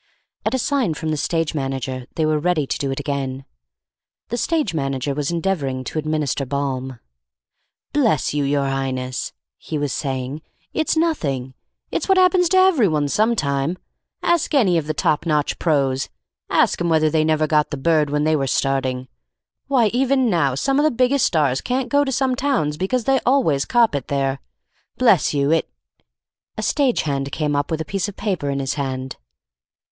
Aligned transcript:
At 0.45 0.55
a 0.55 0.57
sign 0.57 0.95
from 0.95 1.09
the 1.09 1.15
stage 1.15 1.53
manager 1.53 2.07
they 2.15 2.25
were 2.25 2.39
ready 2.39 2.65
to 2.65 2.77
do 2.79 2.89
it 2.89 2.99
again. 2.99 3.45
The 4.29 4.35
stage 4.37 4.73
manager 4.73 5.13
was 5.13 5.29
endeavouring 5.29 5.83
to 5.83 5.99
administer 5.99 6.43
balm. 6.43 6.99
"Bless 7.93 8.33
you, 8.33 8.43
your 8.43 8.65
Highness," 8.65 9.31
he 9.59 9.77
was 9.77 9.93
saying, 9.93 10.41
"it's 10.73 10.97
nothing. 10.97 11.53
It's 11.91 12.09
what 12.09 12.17
happens 12.17 12.49
to 12.49 12.57
everyone 12.57 13.09
some 13.09 13.35
time. 13.35 13.77
Ask 14.23 14.55
any 14.55 14.75
of 14.79 14.87
the 14.87 14.95
top 14.95 15.27
notch 15.27 15.59
pros. 15.59 16.09
Ask 16.49 16.81
'em 16.81 16.89
whether 16.89 17.11
they 17.11 17.23
never 17.23 17.45
got 17.45 17.69
the 17.69 17.77
bird 17.77 18.09
when 18.09 18.23
they 18.23 18.35
were 18.35 18.47
starting. 18.47 19.07
Why, 19.67 19.89
even 19.89 20.31
now 20.31 20.55
some 20.55 20.79
of 20.79 20.83
the 20.83 20.89
biggest 20.89 21.27
stars 21.27 21.61
can't 21.61 21.89
go 21.89 22.03
to 22.03 22.11
some 22.11 22.35
towns 22.35 22.75
because 22.75 23.03
they 23.03 23.19
always 23.23 23.65
cop 23.65 23.93
it 23.93 24.07
there. 24.07 24.39
Bless 24.97 25.31
you, 25.35 25.51
it" 25.51 25.69
A 26.57 26.63
stage 26.63 27.03
hand 27.03 27.31
came 27.31 27.55
up 27.55 27.69
with 27.69 27.81
a 27.81 27.85
piece 27.85 28.09
of 28.09 28.17
paper 28.17 28.49
in 28.49 28.57
his 28.57 28.73
hand. 28.73 29.17